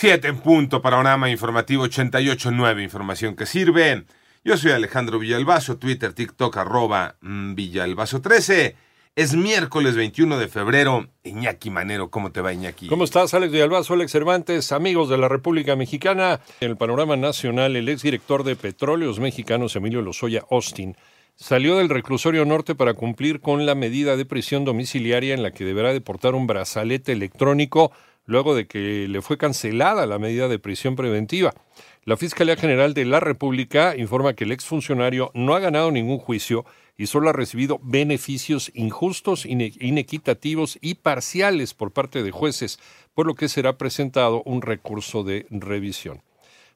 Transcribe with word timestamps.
Siete 0.00 0.28
en 0.28 0.38
punto, 0.38 0.80
panorama 0.80 1.28
informativo 1.28 1.84
88.9, 1.84 2.82
información 2.82 3.36
que 3.36 3.44
sirve. 3.44 4.06
Yo 4.42 4.56
soy 4.56 4.72
Alejandro 4.72 5.18
Villalbazo, 5.18 5.76
Twitter, 5.76 6.14
TikTok, 6.14 6.56
arroba 6.56 7.16
mm, 7.20 7.52
Villalbazo13. 7.54 8.76
Es 9.14 9.34
miércoles 9.34 9.96
21 9.96 10.38
de 10.38 10.48
febrero. 10.48 11.06
Iñaki 11.22 11.68
Manero, 11.68 12.08
¿cómo 12.08 12.32
te 12.32 12.40
va 12.40 12.54
Iñaki? 12.54 12.88
¿Cómo 12.88 13.04
estás, 13.04 13.34
Alex 13.34 13.52
Villalbazo, 13.52 13.92
Alex 13.92 14.10
Cervantes, 14.10 14.72
amigos 14.72 15.10
de 15.10 15.18
la 15.18 15.28
República 15.28 15.76
Mexicana? 15.76 16.40
En 16.62 16.70
el 16.70 16.78
panorama 16.78 17.16
nacional, 17.16 17.76
el 17.76 17.90
exdirector 17.90 18.42
de 18.42 18.56
Petróleos 18.56 19.20
Mexicanos, 19.20 19.76
Emilio 19.76 20.00
Lozoya 20.00 20.44
Austin, 20.50 20.96
salió 21.36 21.76
del 21.76 21.90
reclusorio 21.90 22.46
norte 22.46 22.74
para 22.74 22.94
cumplir 22.94 23.40
con 23.40 23.66
la 23.66 23.74
medida 23.74 24.16
de 24.16 24.24
prisión 24.24 24.64
domiciliaria 24.64 25.34
en 25.34 25.42
la 25.42 25.50
que 25.50 25.66
deberá 25.66 25.92
deportar 25.92 26.34
un 26.34 26.46
brazalete 26.46 27.12
electrónico 27.12 27.92
luego 28.30 28.54
de 28.54 28.68
que 28.68 29.08
le 29.08 29.22
fue 29.22 29.36
cancelada 29.36 30.06
la 30.06 30.20
medida 30.20 30.46
de 30.46 30.60
prisión 30.60 30.94
preventiva. 30.94 31.52
La 32.04 32.16
Fiscalía 32.16 32.54
General 32.54 32.94
de 32.94 33.04
la 33.04 33.18
República 33.18 33.96
informa 33.96 34.34
que 34.34 34.44
el 34.44 34.52
exfuncionario 34.52 35.32
no 35.34 35.54
ha 35.54 35.58
ganado 35.58 35.90
ningún 35.90 36.18
juicio 36.18 36.64
y 36.96 37.06
solo 37.06 37.28
ha 37.28 37.32
recibido 37.32 37.80
beneficios 37.82 38.70
injustos, 38.74 39.46
inequitativos 39.46 40.78
y 40.80 40.94
parciales 40.94 41.74
por 41.74 41.90
parte 41.90 42.22
de 42.22 42.30
jueces, 42.30 42.78
por 43.14 43.26
lo 43.26 43.34
que 43.34 43.48
será 43.48 43.76
presentado 43.76 44.44
un 44.44 44.62
recurso 44.62 45.24
de 45.24 45.46
revisión. 45.50 46.22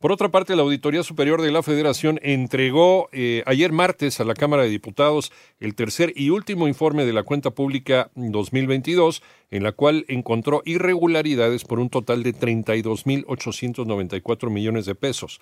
Por 0.00 0.10
otra 0.12 0.30
parte, 0.30 0.56
la 0.56 0.62
Auditoría 0.62 1.02
Superior 1.02 1.42
de 1.42 1.52
la 1.52 1.62
Federación 1.62 2.18
entregó 2.22 3.10
eh, 3.12 3.42
ayer 3.44 3.70
martes 3.70 4.18
a 4.18 4.24
la 4.24 4.32
Cámara 4.32 4.62
de 4.62 4.70
Diputados 4.70 5.30
el 5.58 5.74
tercer 5.74 6.14
y 6.16 6.30
último 6.30 6.68
informe 6.68 7.04
de 7.04 7.12
la 7.12 7.22
cuenta 7.22 7.50
pública 7.50 8.10
2022, 8.14 9.22
en 9.50 9.62
la 9.62 9.72
cual 9.72 10.06
encontró 10.08 10.62
irregularidades 10.64 11.64
por 11.64 11.80
un 11.80 11.90
total 11.90 12.22
de 12.22 12.34
32.894 12.34 14.48
millones 14.48 14.86
de 14.86 14.94
pesos. 14.94 15.38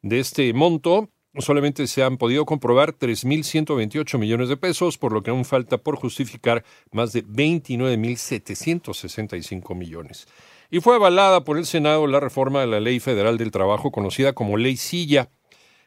De 0.00 0.18
este 0.18 0.50
monto, 0.54 1.10
solamente 1.36 1.86
se 1.86 2.02
han 2.02 2.16
podido 2.16 2.46
comprobar 2.46 2.94
3.128 2.94 4.18
millones 4.18 4.48
de 4.48 4.56
pesos, 4.56 4.96
por 4.96 5.12
lo 5.12 5.22
que 5.22 5.28
aún 5.28 5.44
falta 5.44 5.76
por 5.76 5.96
justificar 5.96 6.64
más 6.90 7.12
de 7.12 7.22
29.765 7.26 9.74
millones 9.74 10.26
y 10.70 10.80
fue 10.80 10.94
avalada 10.94 11.44
por 11.44 11.58
el 11.58 11.66
Senado 11.66 12.06
la 12.06 12.20
reforma 12.20 12.60
de 12.60 12.68
la 12.68 12.80
Ley 12.80 13.00
Federal 13.00 13.38
del 13.38 13.50
Trabajo 13.50 13.90
conocida 13.90 14.32
como 14.32 14.56
Ley 14.56 14.76
Silla. 14.76 15.30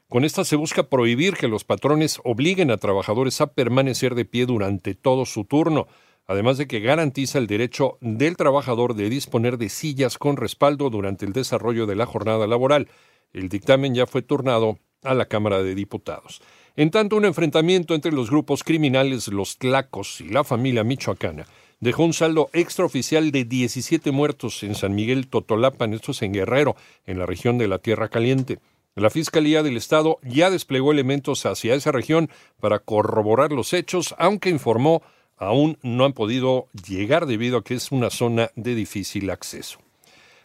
Con 0.10 0.26
esta 0.26 0.44
se 0.44 0.58
busca 0.58 0.84
prohibir 0.84 1.36
que 1.36 1.48
los 1.48 1.64
patrones 1.64 2.20
obliguen 2.24 2.70
a 2.70 2.78
trabajadores 2.78 3.40
a 3.42 3.48
permanecer 3.48 4.14
de 4.14 4.26
pie 4.26 4.46
durante 4.46 4.94
todo 4.94 5.26
su 5.26 5.46
turno, 5.46 5.88
además 6.28 6.58
de 6.58 6.68
que 6.68 6.82
garantiza 6.82 7.40
el 7.40 7.48
derecho 7.48 7.98
del 8.02 8.36
trabajador 8.36 8.94
de 8.94 9.10
disponer 9.10 9.58
de 9.58 9.70
sillas 9.70 10.18
con 10.18 10.36
respaldo 10.36 10.90
durante 10.90 11.26
el 11.26 11.34
desarrollo 11.34 11.86
de 11.86 11.96
la 11.96 12.06
jornada 12.06 12.46
laboral. 12.46 12.90
El 13.32 13.50
dictamen 13.50 13.96
ya 13.96 14.06
fue 14.06 14.22
turnado 14.22 14.78
a 15.02 15.14
la 15.14 15.26
Cámara 15.26 15.64
de 15.64 15.76
Diputados. 15.76 16.42
En 16.76 16.92
tanto, 16.92 17.16
un 17.16 17.26
enfrentamiento 17.26 17.96
entre 17.96 18.12
los 18.12 18.30
grupos 18.30 18.64
criminales 18.64 19.28
Los 19.30 19.58
Tlacos 19.58 20.22
y 20.22 20.30
la 20.30 20.44
familia 20.44 20.84
michoacana 20.84 21.46
dejó 21.84 22.06
un 22.06 22.14
saldo 22.14 22.50
extraoficial 22.54 23.32
de 23.32 23.44
17 23.44 24.12
muertos 24.12 24.64
en 24.64 24.74
San 24.74 24.96
Miguel 24.96 25.28
Totolapan, 25.28 25.94
esto 25.94 26.12
es 26.12 26.22
en 26.22 26.32
Guerrero, 26.32 26.78
en 27.06 27.20
la 27.20 27.26
región 27.26 27.58
de 27.58 27.68
la 27.68 27.78
Tierra 27.78 28.08
Caliente. 28.08 28.60
La 28.96 29.10
Fiscalía 29.10 29.64
del 29.64 29.76
Estado 29.76 30.18
ya 30.24 30.50
desplegó 30.50 30.94
elementos 30.94 31.46
hacia 31.46 31.76
esa 31.76 31.92
región 31.92 32.30
para 32.62 32.80
corroborar 32.80 33.52
los 33.52 33.74
hechos, 33.74 34.16
aunque 34.18 34.50
informó 34.50 35.04
aún 35.36 35.78
no 35.82 36.06
han 36.06 36.14
podido 36.14 36.68
llegar 36.88 37.26
debido 37.26 37.58
a 37.58 37.64
que 37.66 37.74
es 37.74 37.92
una 37.92 38.10
zona 38.10 38.50
de 38.56 38.76
difícil 38.76 39.30
acceso. 39.30 39.80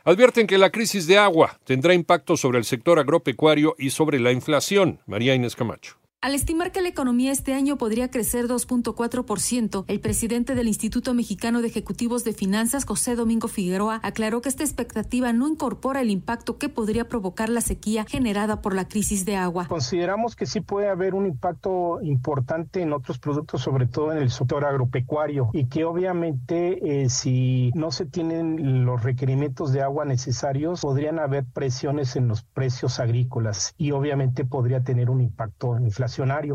Advierten 0.03 0.49
que 0.49 0.59
la 0.59 0.71
crisis 0.71 1.07
de 1.07 1.19
agua 1.19 1.61
tendrá 1.65 1.95
impacto 1.95 2.37
sobre 2.37 2.59
el 2.59 2.65
sector 2.65 2.99
agropecuario 2.99 3.77
y 3.79 3.91
sobre 3.91 4.19
la 4.19 4.33
inflación. 4.33 4.99
María 5.07 5.37
Inés 5.37 5.55
Camacho. 5.55 5.98
Al 6.21 6.35
estimar 6.35 6.73
que 6.73 6.83
la 6.83 6.89
economía 6.89 7.31
este 7.31 7.55
año 7.55 7.79
podría 7.79 8.11
crecer 8.11 8.49
2.4%, 8.49 9.85
el 9.87 10.01
presidente 10.01 10.57
del 10.57 10.67
Instituto 10.67 11.15
Mexicano 11.15 11.63
de 11.63 11.69
Ejecutivos 11.69 12.25
de 12.25 12.33
Finanzas, 12.33 12.85
José 12.85 13.15
Domingo 13.15 13.47
Figueroa, 13.47 14.01
aclaró 14.03 14.41
que 14.41 14.49
esta 14.49 14.65
expectativa 14.65 15.33
no 15.33 15.47
incorpora 15.47 16.01
el 16.01 16.11
impacto 16.11 16.59
que 16.59 16.69
podría 16.69 17.09
provocar 17.09 17.49
la 17.49 17.61
sequía 17.61 18.05
generada 18.05 18.63
por 18.63 18.75
la 18.75 18.89
crisis 18.89 19.25
de 19.27 19.37
agua. 19.37 19.69
Consideramos 19.69 20.35
que 20.35 20.47
sí 20.47 20.61
puede 20.61 20.89
haber 20.89 21.15
un 21.15 21.25
impacto 21.25 22.01
importante 22.03 22.83
en 22.83 22.93
otros 22.93 23.21
productos, 23.21 23.63
sobre 23.63 23.87
todo 23.87 24.11
en 24.11 24.19
el 24.19 24.33
sector 24.33 24.65
agropecuario, 24.65 25.51
y 25.53 25.67
que 25.67 25.85
obviamente 25.85 27.05
eh, 27.05 27.11
si 27.11 27.71
no 27.77 27.93
se 27.93 28.07
tienen 28.07 28.85
los 28.85 29.05
requerimientos 29.05 29.73
de 29.73 29.83
agua 29.83 30.05
necesarios, 30.05 30.81
podrían 30.81 31.21
haber 31.21 31.45
presiones 31.45 32.17
en 32.17 32.27
los 32.27 32.43
precios 32.43 32.99
agrícolas 32.99 33.73
y 33.79 33.93
obviamente 33.93 34.45
podría 34.45 34.83
tener 34.83 35.11
un 35.11 35.21
impacto 35.21 35.77
en 35.77 35.87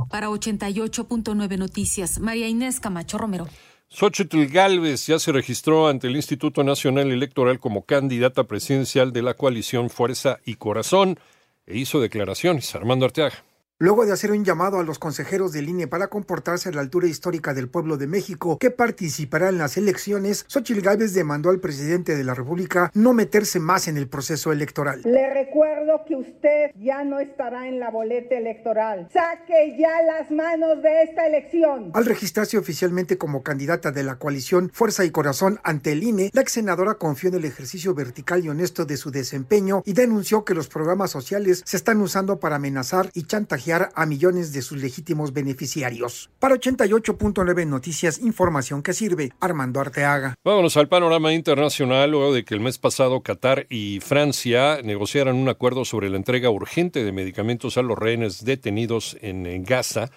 para 0.09 0.29
88.9 0.29 1.57
Noticias, 1.57 2.19
María 2.19 2.47
Inés 2.47 2.79
Camacho 2.79 3.17
Romero. 3.17 3.47
Xochitl 3.89 4.45
Galvez 4.47 5.05
ya 5.05 5.19
se 5.19 5.31
registró 5.31 5.87
ante 5.87 6.07
el 6.07 6.15
Instituto 6.15 6.63
Nacional 6.63 7.11
Electoral 7.11 7.59
como 7.59 7.85
candidata 7.85 8.45
presidencial 8.45 9.13
de 9.13 9.21
la 9.21 9.35
coalición 9.35 9.91
Fuerza 9.91 10.39
y 10.45 10.55
Corazón 10.55 11.19
e 11.67 11.77
hizo 11.77 12.01
declaraciones. 12.01 12.73
Armando 12.73 13.05
Arteaga. 13.05 13.43
Luego 13.83 14.05
de 14.05 14.13
hacer 14.13 14.31
un 14.31 14.45
llamado 14.45 14.79
a 14.79 14.83
los 14.83 14.97
consejeros 14.97 15.51
del 15.51 15.67
INE 15.67 15.87
para 15.87 16.07
comportarse 16.07 16.69
a 16.69 16.71
la 16.71 16.79
altura 16.79 17.09
histórica 17.09 17.53
del 17.53 17.67
pueblo 17.67 17.97
de 17.97 18.07
México 18.07 18.57
que 18.57 18.71
participará 18.71 19.49
en 19.49 19.57
las 19.57 19.75
elecciones, 19.75 20.45
Xochitl 20.47 20.79
Gálvez 20.79 21.13
demandó 21.13 21.49
al 21.49 21.59
presidente 21.59 22.15
de 22.15 22.23
la 22.23 22.33
República 22.33 22.91
no 22.93 23.11
meterse 23.11 23.59
más 23.59 23.89
en 23.89 23.97
el 23.97 24.07
proceso 24.07 24.53
electoral. 24.53 25.01
Le 25.03 25.33
recuerdo 25.33 26.05
que 26.07 26.15
usted 26.15 26.71
ya 26.79 27.03
no 27.03 27.19
estará 27.19 27.67
en 27.67 27.81
la 27.81 27.91
boleta 27.91 28.37
electoral. 28.37 29.09
Saque 29.11 29.75
ya 29.77 30.01
las 30.03 30.31
manos 30.31 30.81
de 30.81 31.03
esta 31.03 31.27
elección. 31.27 31.91
Al 31.93 32.05
registrarse 32.05 32.57
oficialmente 32.57 33.17
como 33.17 33.43
candidata 33.43 33.91
de 33.91 34.03
la 34.03 34.15
coalición 34.15 34.71
Fuerza 34.73 35.03
y 35.03 35.11
Corazón 35.11 35.59
ante 35.61 35.91
el 35.91 36.03
INE, 36.03 36.29
la 36.31 36.39
ex 36.39 36.53
senadora 36.53 36.93
confió 36.93 37.27
en 37.27 37.35
el 37.35 37.43
ejercicio 37.43 37.93
vertical 37.93 38.45
y 38.45 38.47
honesto 38.47 38.85
de 38.85 38.95
su 38.95 39.11
desempeño 39.11 39.83
y 39.85 39.91
denunció 39.91 40.45
que 40.45 40.53
los 40.53 40.69
programas 40.69 41.11
sociales 41.11 41.63
se 41.65 41.75
están 41.75 41.99
usando 41.99 42.39
para 42.39 42.55
amenazar 42.55 43.09
y 43.13 43.23
chantajear 43.23 43.72
a 43.95 44.05
millones 44.05 44.53
de 44.53 44.61
sus 44.61 44.81
legítimos 44.81 45.33
beneficiarios. 45.33 46.29
Para 46.39 46.55
88.9 46.55 47.67
Noticias, 47.67 48.19
información 48.19 48.81
que 48.81 48.93
sirve. 48.93 49.31
Armando 49.39 49.79
Arteaga. 49.79 50.35
Vámonos 50.43 50.77
al 50.77 50.87
panorama 50.87 51.33
internacional 51.33 52.11
luego 52.11 52.33
de 52.33 52.45
que 52.45 52.53
el 52.53 52.59
mes 52.59 52.77
pasado 52.77 53.21
Qatar 53.21 53.65
y 53.69 53.99
Francia 54.01 54.81
negociaran 54.83 55.35
un 55.35 55.49
acuerdo 55.49 55.85
sobre 55.85 56.09
la 56.09 56.17
entrega 56.17 56.49
urgente 56.49 57.03
de 57.03 57.11
medicamentos 57.11 57.77
a 57.77 57.81
los 57.81 57.97
rehenes 57.97 58.45
detenidos 58.45 59.17
en, 59.21 59.63
Gaza. 59.63 60.11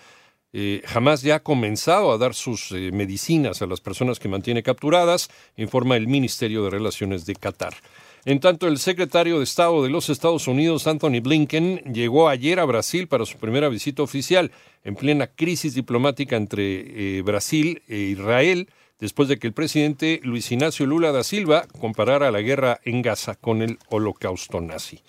Eh, 0.52 0.82
jamás 0.86 1.22
ya 1.22 1.36
ha 1.36 1.42
comenzado 1.42 2.12
a 2.12 2.18
dar 2.18 2.34
sus 2.34 2.72
eh, 2.72 2.90
medicinas 2.92 3.62
a 3.62 3.66
las 3.66 3.80
personas 3.80 4.18
que 4.18 4.28
mantiene 4.28 4.62
capturadas, 4.62 5.28
informa 5.56 5.96
el 5.96 6.06
Ministerio 6.06 6.64
de 6.64 6.70
Relaciones 6.70 7.26
de 7.26 7.34
Qatar. 7.34 7.74
En 8.26 8.40
tanto, 8.40 8.66
el 8.66 8.78
secretario 8.78 9.38
de 9.38 9.44
Estado 9.44 9.84
de 9.84 9.88
los 9.88 10.10
Estados 10.10 10.48
Unidos, 10.48 10.88
Anthony 10.88 11.20
Blinken, 11.22 11.78
llegó 11.94 12.28
ayer 12.28 12.58
a 12.58 12.64
Brasil 12.64 13.06
para 13.06 13.24
su 13.24 13.38
primera 13.38 13.68
visita 13.68 14.02
oficial, 14.02 14.50
en 14.82 14.96
plena 14.96 15.28
crisis 15.28 15.74
diplomática 15.74 16.34
entre 16.34 17.18
eh, 17.18 17.22
Brasil 17.22 17.84
e 17.86 17.98
Israel, 17.98 18.68
después 18.98 19.28
de 19.28 19.38
que 19.38 19.46
el 19.46 19.52
presidente 19.52 20.18
Luis 20.24 20.50
Ignacio 20.50 20.86
Lula 20.86 21.12
da 21.12 21.22
Silva 21.22 21.68
comparara 21.78 22.32
la 22.32 22.40
guerra 22.40 22.80
en 22.84 23.00
Gaza 23.00 23.36
con 23.36 23.62
el 23.62 23.78
holocausto 23.90 24.60
nazi. 24.60 25.02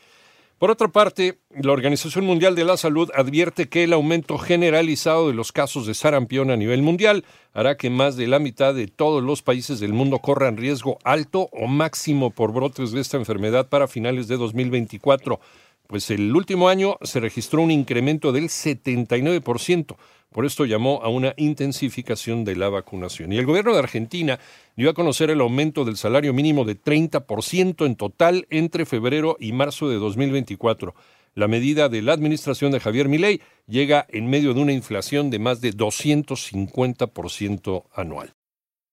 Por 0.58 0.72
otra 0.72 0.88
parte, 0.88 1.38
la 1.52 1.72
Organización 1.72 2.26
Mundial 2.26 2.56
de 2.56 2.66
la 2.66 2.78
Salud 2.78 3.12
advierte 3.14 3.70
que 3.70 3.84
el 3.84 3.94
aumento 3.94 4.40
generalizado 4.40 5.28
de 5.28 5.36
los 5.36 5.52
casos 5.52 5.86
de 5.86 5.94
sarampión 5.94 6.50
a 6.50 6.56
nivel 6.58 6.82
mundial 6.82 7.26
hará 7.54 7.78
que 7.78 7.92
más 7.92 8.16
de 8.16 8.26
la 8.26 8.40
mitad 8.40 8.74
de 8.74 8.88
todos 8.88 9.24
los 9.24 9.44
países 9.44 9.80
del 9.80 9.94
mundo 9.94 10.18
corran 10.18 10.58
riesgo 10.58 10.98
alto 11.04 11.48
o 11.52 11.68
máximo 11.68 12.32
por 12.32 12.54
brotes 12.54 12.92
de 12.92 13.02
esta 13.02 13.18
enfermedad 13.18 13.70
para 13.70 13.88
finales 13.88 14.28
de 14.28 14.38
2024, 14.38 15.40
pues 15.88 16.10
el 16.12 16.36
último 16.36 16.70
año 16.70 16.98
se 17.02 17.20
registró 17.20 17.62
un 17.62 17.72
incremento 17.72 18.32
del 18.32 18.46
79%. 18.46 19.96
Por 20.32 20.46
esto 20.46 20.66
llamó 20.66 21.02
a 21.04 21.10
una 21.10 21.34
intensificación 21.38 22.44
de 22.44 22.56
la 22.56 22.70
vacunación. 22.70 23.32
Y 23.32 23.38
el 23.38 23.46
gobierno 23.46 23.74
de 23.74 23.80
Argentina 23.80 24.40
dio 24.76 24.90
a 24.90 24.94
conocer 24.94 25.30
el 25.30 25.42
aumento 25.42 25.86
del 25.86 25.98
salario 25.98 26.34
mínimo 26.34 26.66
de 26.66 26.80
30% 26.80 27.86
en 27.86 27.96
total 27.96 28.46
entre 28.50 28.86
febrero 28.86 29.38
y 29.40 29.54
marzo 29.54 29.90
de 29.90 29.96
2024. 29.96 30.94
La 31.34 31.48
medida 31.48 31.88
de 31.88 32.02
la 32.02 32.14
administración 32.14 32.72
de 32.72 32.80
Javier 32.80 33.08
Milei 33.08 33.42
llega 33.68 34.06
en 34.10 34.30
medio 34.30 34.54
de 34.54 34.60
una 34.60 34.74
inflación 34.74 35.30
de 35.30 35.40
más 35.40 35.62
de 35.62 35.72
250% 35.72 37.86
anual. 37.94 38.34